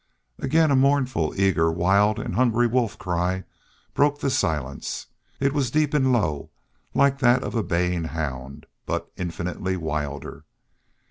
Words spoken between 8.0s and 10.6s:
hound, but infinitely wilder.